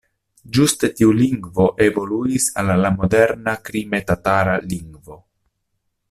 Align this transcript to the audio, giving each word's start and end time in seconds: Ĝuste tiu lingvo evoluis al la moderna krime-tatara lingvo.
Ĝuste 0.57 0.87
tiu 0.99 1.11
lingvo 1.17 1.67
evoluis 1.89 2.47
al 2.61 2.71
la 2.85 2.91
moderna 2.97 3.53
krime-tatara 3.69 4.57
lingvo. 4.75 5.19